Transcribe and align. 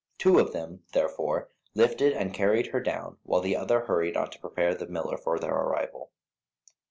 Two 0.17 0.39
of 0.39 0.51
them, 0.51 0.81
therefore, 0.93 1.47
lifted 1.75 2.11
and 2.11 2.33
carried 2.33 2.65
her 2.73 2.79
down, 2.79 3.17
while 3.21 3.39
the 3.41 3.55
other 3.55 3.81
hurried 3.81 4.17
on 4.17 4.31
to 4.31 4.39
prepare 4.39 4.73
the 4.73 4.87
miller 4.87 5.15
for 5.15 5.37
their 5.37 5.53
arrival. 5.53 6.09